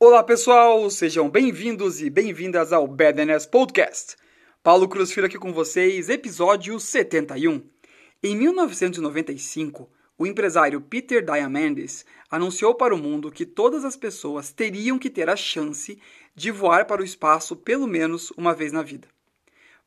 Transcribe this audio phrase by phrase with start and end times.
[0.00, 4.16] Olá pessoal, sejam bem-vindos e bem-vindas ao Badness Podcast.
[4.60, 7.62] Paulo Cruz Filho aqui com vocês, episódio 71.
[8.20, 9.88] Em 1995,
[10.18, 15.30] o empresário Peter Diamandis anunciou para o mundo que todas as pessoas teriam que ter
[15.30, 15.96] a chance
[16.34, 19.06] de voar para o espaço pelo menos uma vez na vida.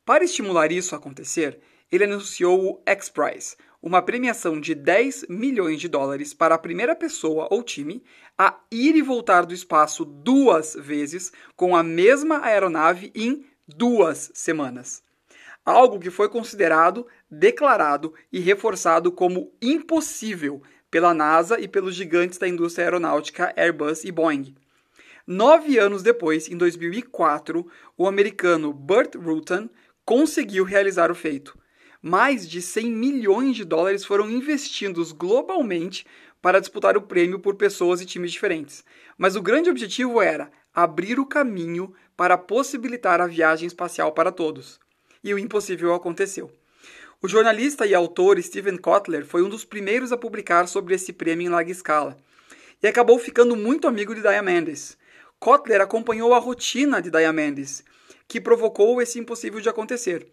[0.06, 1.60] Para estimular isso a acontecer,
[1.92, 7.46] ele anunciou o X-Prize, uma premiação de 10 milhões de dólares para a primeira pessoa
[7.50, 8.02] ou time
[8.36, 15.02] a ir e voltar do espaço duas vezes com a mesma aeronave em duas semanas.
[15.64, 22.48] Algo que foi considerado, declarado e reforçado como impossível pela NASA e pelos gigantes da
[22.48, 24.54] indústria aeronáutica Airbus e Boeing.
[25.26, 27.66] Nove anos depois, em 2004,
[27.98, 29.68] o americano Burt Rutan
[30.04, 31.58] conseguiu realizar o feito
[32.02, 36.06] mais de 100 milhões de dólares foram investidos globalmente
[36.40, 38.84] para disputar o prêmio por pessoas e times diferentes.
[39.16, 44.78] Mas o grande objetivo era abrir o caminho para possibilitar a viagem espacial para todos.
[45.22, 46.50] E o impossível aconteceu.
[47.20, 51.46] O jornalista e autor Steven Kotler foi um dos primeiros a publicar sobre esse prêmio
[51.46, 52.16] em larga escala
[52.80, 54.96] e acabou ficando muito amigo de Diamandis.
[55.40, 57.82] Kotler acompanhou a rotina de Diamandis,
[58.28, 60.28] que provocou esse impossível de acontecer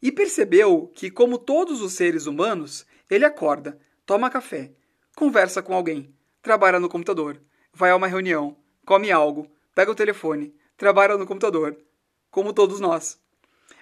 [0.00, 4.72] e percebeu que, como todos os seres humanos, ele acorda, toma café,
[5.16, 7.40] conversa com alguém, trabalha no computador,
[7.72, 11.76] vai a uma reunião, come algo, pega o telefone, trabalha no computador,
[12.30, 13.20] como todos nós.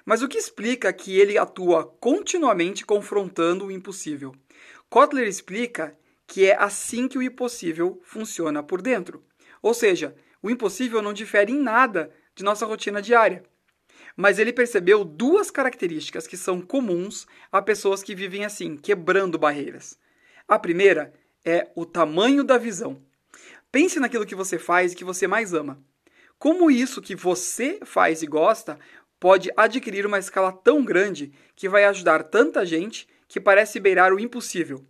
[0.05, 4.34] Mas o que explica que ele atua continuamente confrontando o impossível?
[4.89, 9.25] Kotler explica que é assim que o impossível funciona por dentro.
[9.61, 13.42] Ou seja, o impossível não difere em nada de nossa rotina diária
[14.17, 19.98] mas ele percebeu duas características que são comuns a pessoas que vivem assim, quebrando barreiras.
[20.48, 21.12] A primeira
[21.45, 23.03] é o tamanho da visão.
[23.70, 25.83] Pense naquilo que você faz e que você mais ama.
[26.39, 28.78] Como isso que você faz e gosta
[29.20, 34.21] pode adquirir uma escala tão grande que vai ajudar tanta gente que parece beirar o
[34.21, 34.84] impossível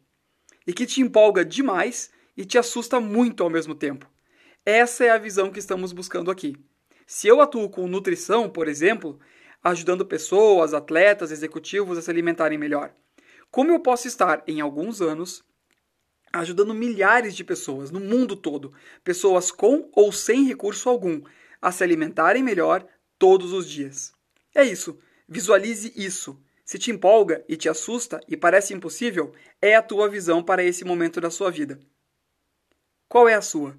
[0.66, 4.10] e que te empolga demais e te assusta muito ao mesmo tempo.
[4.64, 6.56] Essa é a visão que estamos buscando aqui.
[7.06, 9.20] Se eu atuo com nutrição, por exemplo,
[9.62, 12.92] ajudando pessoas, atletas, executivos a se alimentarem melhor,
[13.50, 15.44] como eu posso estar em alguns anos
[16.32, 18.72] ajudando milhares de pessoas no mundo todo,
[19.02, 21.22] pessoas com ou sem recurso algum,
[21.62, 22.86] a se alimentarem melhor
[23.18, 24.12] todos os dias?
[24.54, 24.98] É isso.
[25.28, 26.40] Visualize isso.
[26.64, 30.84] Se te empolga e te assusta e parece impossível, é a tua visão para esse
[30.84, 31.78] momento da sua vida.
[33.08, 33.76] Qual é a sua?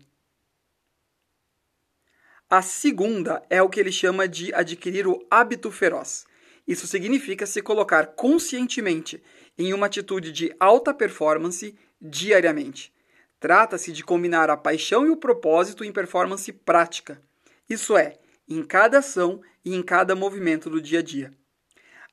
[2.50, 6.26] A segunda é o que ele chama de adquirir o hábito feroz.
[6.66, 9.22] Isso significa se colocar conscientemente
[9.58, 12.94] em uma atitude de alta performance diariamente.
[13.38, 17.22] Trata-se de combinar a paixão e o propósito em performance prática.
[17.70, 21.34] Isso é, em cada ação e em cada movimento do dia a dia.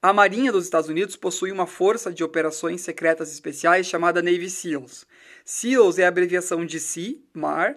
[0.02, 5.06] A Marinha dos Estados Unidos possui uma força de operações secretas especiais chamada Navy SEALs.
[5.44, 7.76] SEALs é a abreviação de Sea, mar,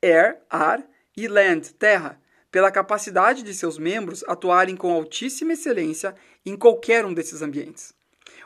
[0.00, 6.56] Air, ar e Land, terra, pela capacidade de seus membros atuarem com altíssima excelência em
[6.56, 7.94] qualquer um desses ambientes.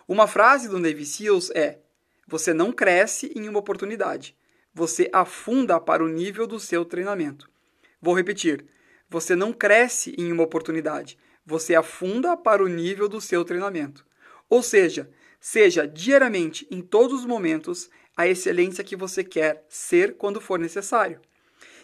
[0.07, 1.79] Uma frase do Navy SEALs é:
[2.27, 4.37] Você não cresce em uma oportunidade,
[4.73, 7.51] você afunda para o nível do seu treinamento.
[8.01, 8.65] Vou repetir:
[9.09, 14.07] Você não cresce em uma oportunidade, você afunda para o nível do seu treinamento.
[14.49, 15.11] Ou seja,
[15.41, 21.21] seja diariamente, em todos os momentos, a excelência que você quer ser quando for necessário.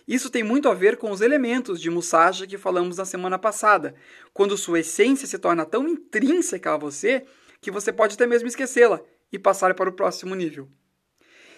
[0.07, 3.95] Isso tem muito a ver com os elementos de Musashi que falamos na semana passada,
[4.33, 7.27] quando sua essência se torna tão intrínseca a você
[7.61, 9.01] que você pode até mesmo esquecê-la
[9.33, 10.69] e passar para o próximo nível.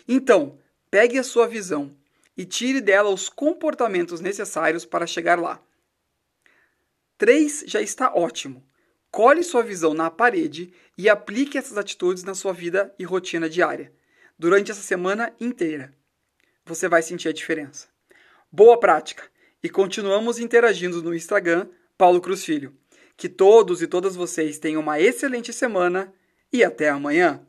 [0.06, 0.58] Então,
[0.90, 1.94] pegue a sua visão
[2.34, 5.62] e tire dela os comportamentos necessários para chegar lá.
[7.18, 8.64] 3 já está ótimo.
[9.10, 13.92] Cole sua visão na parede e aplique essas atitudes na sua vida e rotina diária,
[14.38, 15.92] durante essa semana inteira.
[16.64, 17.88] Você vai sentir a diferença.
[18.50, 19.24] Boa prática!
[19.62, 21.68] E continuamos interagindo no Instagram,
[21.98, 22.74] Paulo Cruz Filho.
[23.14, 26.10] Que todos e todas vocês tenham uma excelente semana
[26.50, 27.46] e até amanhã!